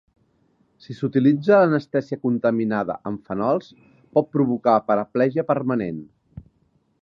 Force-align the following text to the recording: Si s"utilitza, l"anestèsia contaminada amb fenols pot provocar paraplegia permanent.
Si 0.83 0.93
s"utilitza, 0.93 1.51
l"anestèsia 1.65 2.19
contaminada 2.23 2.95
amb 3.11 3.29
fenols 3.29 3.69
pot 4.17 4.31
provocar 4.39 4.75
paraplegia 4.89 5.47
permanent. 5.53 6.03